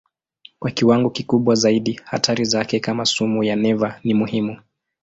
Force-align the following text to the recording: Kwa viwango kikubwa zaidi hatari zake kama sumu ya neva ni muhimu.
Kwa 0.59 0.71
viwango 0.71 1.09
kikubwa 1.09 1.55
zaidi 1.55 2.01
hatari 2.03 2.45
zake 2.45 2.79
kama 2.79 3.05
sumu 3.05 3.43
ya 3.43 3.55
neva 3.55 3.99
ni 4.03 4.13
muhimu. 4.13 4.57